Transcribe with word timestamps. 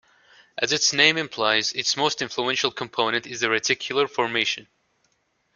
As 0.57 0.73
its 0.73 0.93
name 0.93 1.15
implies, 1.15 1.73
its 1.73 1.95
most 1.95 2.23
influential 2.23 2.71
component 2.71 3.27
is 3.27 3.41
the 3.41 3.49
reticular 3.49 4.09
formation. 4.09 4.67